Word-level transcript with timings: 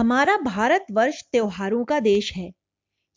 हमारा 0.00 0.36
भारतवर्ष 0.36 1.22
त्योहारों 1.32 1.84
का 1.84 2.00
देश 2.00 2.32
है। 2.36 2.52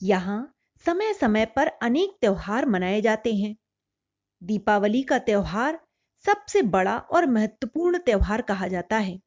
यहाँ 0.03 0.55
समय 0.85 1.13
समय 1.13 1.45
पर 1.45 1.67
अनेक 1.67 2.17
त्योहार 2.21 2.65
मनाए 2.65 3.01
जाते 3.01 3.35
हैं। 3.35 3.55
दीपावली 4.43 5.03
का 5.03 5.19
त्योहार 5.19 5.79
सबसे 6.25 6.61
बड़ा 6.61 6.97
और 6.97 7.25
महत्वपूर्ण 7.25 7.97
त्योहार 7.97 8.41
कहा 8.41 8.67
जाता 8.67 8.97
है। 8.97 9.19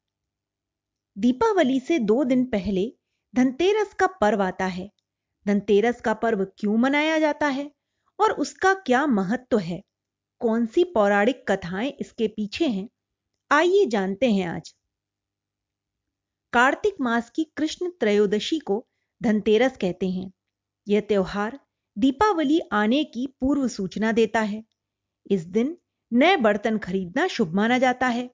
दीपावली 1.17 1.79
से 1.79 1.99
दो 1.99 2.23
दिन 2.23 2.45
पहले 2.45 2.93
धनतेरस 3.35 3.93
का 3.93 4.07
पर्व 4.07 4.41
आता 4.41 4.65
है। 4.65 4.89
धनतेरस 5.47 6.01
का 6.01 6.13
पर्व 6.13 6.45
क्यों 6.45 6.77
मनाया 6.77 7.19
जाता 7.19 7.47
है 7.47 7.71
और 8.19 8.31
उसका 8.31 8.73
क्या 8.73 9.05
महत्व 9.05 9.57
है? 9.57 9.81
कौन 10.39 10.65
सी 10.65 10.83
पौराणिक 10.83 11.51
कथाएँ 11.51 11.89
इसके 11.89 12.27
पीछे 12.27 12.67
हैं? 12.67 12.89
आइए 13.51 13.85
जानते 13.85 14.31
हैं 14.31 14.47
आज। 14.47 14.75
कार्तिक 16.57 16.95
मास 17.01 17.29
की 17.29 17.43
कृष्ण 17.43 17.89
त्रयोदशी 17.89 18.59
को 18.59 18.87
धनतेरस 19.23 19.77
कहते 19.77 20.09
हैं। 20.09 20.31
यह 20.87 20.99
त्यौहार 20.99 21.59
दीपावली 21.97 22.59
आने 22.71 23.03
की 23.03 23.27
पूर्व 23.27 23.67
सूचना 23.67 24.11
देता 24.11 24.39
है। 24.39 24.63
इस 25.31 25.41
दिन 25.45 25.77
नए 26.13 26.37
बर्तन 26.37 26.77
खरीदना 26.77 27.27
शुभ 27.27 27.53
माना 27.53 27.77
जाता 27.77 28.07
है। 28.07 28.29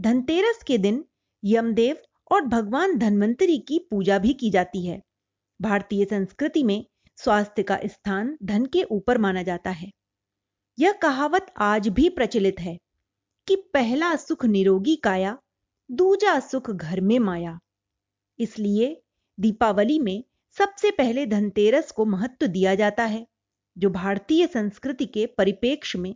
धनतेरस 0.00 0.62
के 0.66 0.78
दिन 0.78 1.04
यमदेव 1.44 1.96
और 2.32 2.42
भगवान 2.42 2.98
धन्वंतरी 2.98 3.58
की 3.58 3.78
पूजा 3.78 4.18
भी 4.18 4.32
की 4.32 4.50
जाती 4.50 4.86
है। 4.86 5.02
भारतीय 5.62 6.04
संस्कृति 6.04 6.62
में 6.62 6.84
स्वास्थ्य 7.16 7.62
का 7.62 7.78
स्थान 7.84 8.38
धन 8.42 8.66
के 8.66 8.82
ऊपर 8.82 9.18
माना 9.18 9.42
जाता 9.42 9.70
है। 9.70 9.90
यह 10.78 10.92
कहावत 10.92 11.54
आज 11.58 11.88
भी 11.88 12.08
प्रचलित 12.08 12.60
है 12.60 12.78
कि 13.46 13.56
पहला 13.56 14.16
सुख 14.16 14.44
निरोगी 14.44 14.96
काया 14.96 15.38
दूजा 15.90 16.40
सुख 16.40 16.70
घर 16.70 17.00
में 17.00 17.18
माया। 17.18 17.58
इसलिए 18.38 19.02
दीपावली 19.38 19.98
में 19.98 20.24
सबसे 20.50 20.90
पहले 20.90 21.26
धनतेरस 21.26 21.90
को 21.90 22.04
महत्व 22.04 22.46
दिया 22.46 22.74
जाता 22.74 23.04
है, 23.04 23.26
जो 23.78 23.90
भारतीय 23.90 24.46
संस्कृति 24.46 25.06
के 25.06 25.26
परिपेक्ष 25.26 25.96
में 25.96 26.14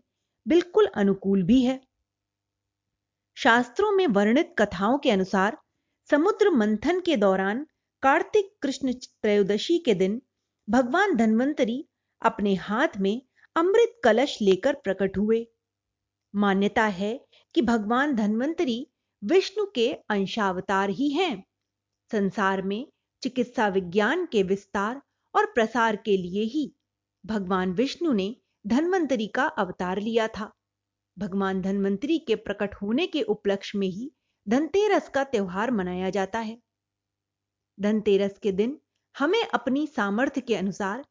बिल्कुल 0.48 0.86
अनुकूल 0.86 1.42
भी 1.42 1.62
है। 1.62 1.80
शास्त्रों 3.34 3.92
में 3.92 4.06
वर्णित 4.06 4.54
कथाओं 4.58 4.98
के 4.98 5.10
अनुसार 5.10 5.58
समुद्र 6.10 6.50
मंथन 6.50 7.00
के 7.00 7.16
दौरान 7.16 7.66
कार्तिक 8.02 8.56
कृष्ण 8.62 8.92
त्रयोदशी 8.92 9.78
के 9.78 9.94
दिन 9.94 10.22
भगवान 10.68 11.16
धन्वंतरी 11.16 11.88
अपने 12.22 12.54
हाथ 12.54 12.88
में 13.00 13.22
अमृत 13.56 14.00
कलश 14.04 14.38
लेकर 14.42 14.74
प्रकट 14.74 15.18
हुए। 15.18 15.46
मान्यता 16.34 16.84
है 16.84 17.26
कि 17.54 17.62
भगवान 17.62 18.14
धन्वंतरी 18.14 18.90
विष्णु 19.24 19.66
के 19.74 19.92
अंशावतार 19.92 20.90
ही 20.90 21.08
हैं। 21.10 21.44
संसार 22.12 22.62
में 22.62 22.92
चिकित्सा 23.22 23.68
विज्ञान 23.68 24.26
के 24.26 24.42
विस्तार 24.42 25.02
और 25.34 25.46
प्रसार 25.46 25.96
के 25.96 26.16
लिए 26.16 26.42
ही 26.42 26.74
भगवान 27.26 27.72
विष्णु 27.72 28.12
ने 28.12 28.36
धन्वंतरी 28.66 29.26
का 29.26 29.44
अवतार 29.44 30.00
लिया 30.00 30.28
था। 30.28 30.52
भगवान 31.18 31.62
धन्वंतरी 31.62 32.18
के 32.18 32.34
प्रकट 32.34 32.74
होने 32.74 33.06
के 33.06 33.22
उपलक्ष्य 33.22 33.78
में 33.78 33.88
ही 33.88 34.12
धनतेरस 34.48 35.08
का 35.08 35.24
त्यौहार 35.24 35.70
मनाया 35.70 36.10
जाता 36.10 36.38
है। 36.38 36.62
धनतेरस 37.80 38.38
के 38.38 38.52
दिन 38.52 38.80
हमें 39.18 39.44
अपनी 39.44 39.86
सामर्थ्य 39.86 40.40
के 40.40 40.54
अनुसार 40.54 41.04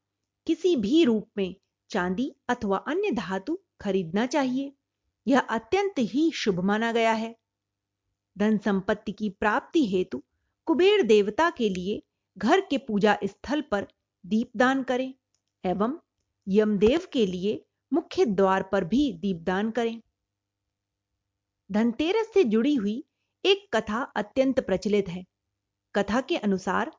किसी 0.48 0.76
भी 0.76 1.04
रूप 1.04 1.30
में 1.38 1.56
चांदी 1.90 2.36
अथवा 2.50 2.78
अन्य 2.78 3.12
धातु 3.12 3.60
खरीदना 3.82 4.26
चाहिए। 4.26 4.74
यह 5.28 5.40
अत्यंत 5.40 5.94
ही 6.00 6.32
शुभ 6.32 6.60
माना 6.60 6.92
गया 6.92 7.12
है। 7.12 7.43
धन 8.38 8.58
संपत्ति 8.58 9.12
की 9.12 9.30
प्राप्ति 9.30 9.86
हेतु 9.88 10.22
कुबेर 10.68 11.04
देवता 11.04 11.50
के 11.50 11.70
लिए 11.70 12.02
घर 12.38 12.62
के 12.62 12.78
पूजा 12.78 13.18
स्थल 13.24 13.62
पर 13.62 13.88
दीपदान 14.26 14.84
करें 14.84 15.14
एवं 15.64 15.98
यमदेव 16.48 17.08
के 17.14 17.26
लिए 17.26 17.62
मुख्य 17.92 18.26
द्वार 18.26 18.64
पर 18.64 18.84
भी 18.84 19.12
दीपदान 19.14 19.72
करें। 19.72 20.00
धनतेरस 21.70 22.34
से 22.34 22.44
जुड़ी 22.44 22.76
हुई 22.76 23.04
एक 23.44 23.68
कथा 23.76 24.02
अत्यंत 24.16 24.60
प्रचलित 24.60 25.10
है। 25.10 25.24
कथा 25.96 26.22
के 26.22 26.38
अनुसार 26.38 26.92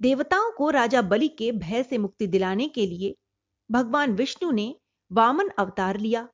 देवताओं 0.00 0.50
को 0.50 0.70
राजा 0.70 1.02
बलि 1.02 1.28
के 1.28 1.52
भय 1.52 1.82
से 1.82 1.98
मुक्ति 1.98 2.26
दिलाने 2.26 2.68
के 2.68 2.86
लिए 2.86 3.14
भगवान 3.70 4.12
विष्णु 4.12 4.50
ने 4.50 4.74
वामन 5.10 5.48
अवतार 5.48 5.98
लिया 5.98 6.28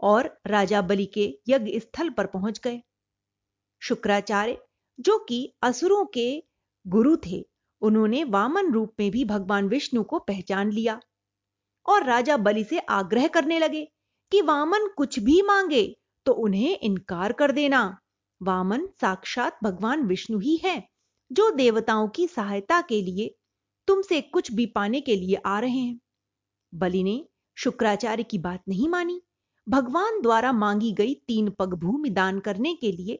और 0.00 0.38
राजा 0.46 0.82
बलि 0.82 1.06
के 1.06 1.38
यज्ञ 1.48 1.78
स्थल 1.80 2.10
पर 2.10 2.26
पहुँच 2.26 2.58
गए। 2.58 2.82
शुक्राचार्य, 3.88 4.58
जो 4.98 5.18
कि 5.18 5.52
असुरों 5.62 6.04
के 6.06 6.42
गुरु 6.86 7.16
थे, 7.16 7.44
उन्होंने 7.82 8.24
वामन 8.24 8.72
रूप 8.72 8.94
में 9.00 9.10
भी 9.10 9.24
भगवान 9.24 9.68
विष्णु 9.68 10.02
को 10.02 10.18
पहचान 10.18 10.70
लिया 10.72 11.00
और 11.86 12.04
राजा 12.04 12.36
बलि 12.36 12.64
से 12.64 12.78
आग्रह 12.78 13.26
करने 13.26 13.58
लगे 13.58 13.84
कि 14.32 14.40
वामन 14.42 14.88
कुछ 14.96 15.18
भी 15.18 15.40
मांगे 15.42 15.84
तो 16.26 16.32
उन्हें 16.32 16.78
इनकार 16.78 17.32
कर 17.32 17.52
देना। 17.52 17.98
वामन 18.40 18.86
साक्षात 19.00 19.58
भगवान 19.64 20.02
विष्णु 20.02 20.38
ही 20.38 20.56
है, 20.56 20.82
जो 21.32 21.50
देवताओं 21.50 22.08
की 22.08 22.26
सहायता 22.26 22.80
के 22.80 23.00
लिए 23.02 23.34
तुमसे 23.88 24.20
कुछ 24.20 24.52
भी 24.52 24.66
पाने 24.66 25.00
के 25.00 25.16
लिए 25.16 25.34
आ 25.46 25.58
रहे 25.60 25.70
हैं। 25.70 25.98
बलि 26.74 27.02
ने 27.02 27.24
शुक्राचार्य 27.56 28.22
की 28.22 28.38
बात 28.38 28.62
नहीं 28.68 28.88
मानी। 28.88 29.20
भगवान 29.68 30.20
द्वारा 30.20 30.52
मांगी 30.52 30.92
गई 30.92 31.14
तीन 31.28 31.50
पग 31.50 31.74
भूमि 31.74 32.10
दान 32.10 32.40
करने 32.40 32.74
के 32.74 32.92
लिए 32.92 33.18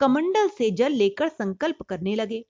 कमंडल 0.00 0.48
से 0.48 0.70
जल 0.70 0.92
लेकर 0.92 1.28
संकल्प 1.28 1.82
करने 1.82 2.14
लगे। 2.14 2.44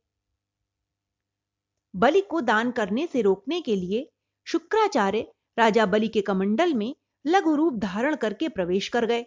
बलि 1.94 2.20
को 2.20 2.40
दान 2.40 2.70
करने 2.70 3.06
से 3.06 3.22
रोकने 3.22 3.60
के 3.60 3.76
लिए 3.76 4.08
शुक्राचार्य 4.46 5.32
राजा 5.58 5.86
बलि 5.86 6.08
के 6.08 6.20
कमंडल 6.20 6.74
में 6.74 6.94
लघु 7.26 7.54
रूप 7.54 7.74
धारण 7.74 8.16
करके 8.16 8.48
प्रवेश 8.48 8.88
कर 8.88 9.06
गए। 9.06 9.24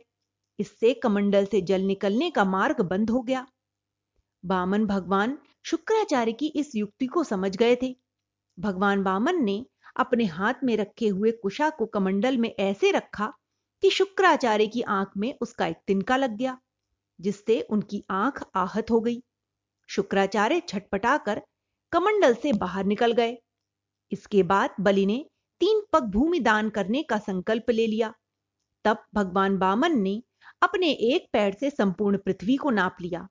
इससे 0.60 0.94
कमंडल 0.94 1.46
से 1.46 1.62
जल 1.62 1.82
निकलने 1.82 2.30
का 2.30 2.46
मार्ग 2.46 2.82
बंद 2.82 3.10
हो 3.10 3.22
गया। 3.22 3.48
बामन 4.44 4.86
भगवान 4.86 5.38
शुक्राचार्य 5.66 6.32
की 6.32 6.48
इस 6.48 6.76
युक्ति 6.76 7.08
को 7.08 7.24
समझ 7.24 7.56
गए 7.58 7.76
थे। 7.76 7.96
भगवान 8.58 9.04
बामन 9.04 9.44
ने 9.44 9.66
अपने 9.96 10.26
हाथ 10.26 10.54
में 10.64 10.78
रखे 10.78 11.08
हुए 11.08 11.32
कुशा 11.32 11.70
को 11.70 11.86
कमंडल 11.86 12.38
में 12.38 12.56
ऐसे 12.60 12.92
रखा 12.92 13.34
कि 13.84 13.90
शुक्राचार्य 13.90 14.68
की 14.68 14.82
आँख 14.82 15.12
में 15.18 15.34
उसका 15.42 15.68
एक 15.68 15.78
तिनका 15.88 16.18
लग 16.18 16.38
गया। 16.38 16.58
जिससे 17.20 17.62
उनकी 17.62 18.04
आँख 18.10 18.44
आहत 18.56 18.92
हो 18.92 19.00
गई। 19.00 19.22
शुक्राचार्य 19.90 20.62
छटपटाकर 20.68 21.42
कमंडल 21.92 22.34
से 22.34 22.54
बाहर 22.54 22.86
निकल 22.86 23.12
गए। 23.12 23.38
इसके 24.12 24.44
बाद 24.44 24.76
बलि 24.80 25.06
ने 25.06 25.26
तीन 25.62 25.82
पग 25.94 26.04
भूमि 26.04 26.40
दान 26.40 26.70
करने 26.70 27.04
का 27.04 27.18
संकल्प 27.18 27.70
ले 27.70 27.88
लिया। 27.88 28.14
तब 28.86 29.04
भगवान 29.16 29.58
बामन 29.58 30.00
ने 30.02 30.22
अपने 30.62 30.92
एक 30.92 31.28
पैर 31.34 31.54
से 31.54 31.70
संपूर्ण 31.70 32.18
पृथ्वी 32.18 32.56
को 32.58 32.70
नाप 32.70 32.98
लिया 33.02 33.28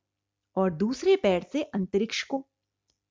और 0.57 0.71
दूसरे 0.71 1.17
पैर 1.17 1.47
से 1.53 1.63
अंतरिक्ष 1.63 2.23
को। 2.23 2.47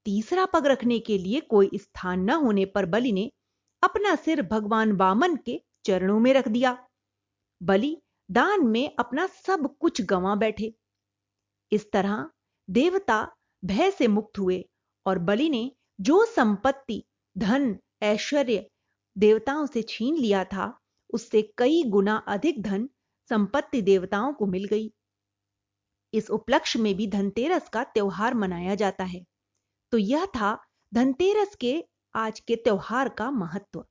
तीसरा 0.06 0.46
पग 0.46 0.66
रखने 0.66 1.00
के 1.00 1.18
लिए 1.18 1.40
कोई 1.40 1.70
स्थान 1.76 2.20
न 2.20 2.30
होने 2.30 2.66
पर 2.66 2.86
बलि 2.86 3.12
ने 3.12 3.32
अपना 3.84 4.16
सिर 4.16 4.42
भगवान 4.42 4.96
बामन 4.96 5.36
के 5.36 5.62
चरणों 5.86 6.20
में 6.20 6.34
रख 6.34 6.48
दिया। 6.48 6.88
बलि 7.62 7.98
दान 8.32 8.68
में 8.68 8.96
अपना 9.00 9.28
सब 9.28 9.76
कुछ 9.80 10.02
गंवा 10.02 10.36
बैठे। 10.36 10.74
इस 11.72 11.92
तरह 11.92 12.30
देवता 12.70 13.36
भय 13.66 13.92
से 13.92 14.08
मुक्त 14.08 14.40
हुए 14.40 14.70
और 15.06 15.20
बलि 15.20 15.50
ने 15.50 15.72
जो 16.02 16.26
संपत्ति, 16.26 17.04
धन, 17.38 17.80
ऐश्वर्य 18.04 18.70
देवताओं 19.18 19.66
से 19.66 19.82
छीन 19.82 20.16
लिया 20.16 20.44
था, 20.44 20.80
उससे 21.14 21.54
कई 21.58 21.84
गुना 21.84 22.16
अधिक 22.28 22.62
धन 22.62 22.90
संपत्ति 23.30 23.82
देवताओं 23.82 24.34
को 24.34 24.46
मिल 24.46 24.66
गई। 24.66 24.94
इस 26.14 26.30
उपलक्ष्य 26.30 26.80
में 26.80 26.96
भी 26.96 27.08
धनतेरस 27.08 27.70
का 27.70 27.84
त्यौहार 27.84 28.34
मनाया 28.34 28.76
जाता 28.76 29.04
है। 29.04 29.24
तो 29.92 29.98
यह 29.98 30.26
था 30.26 30.66
धनतेरस 30.94 31.56
के 31.56 31.84
आज 32.16 32.40
के 32.40 32.56
त्यौहार 32.56 33.10
का 33.10 33.32
महत्व। 33.32 33.86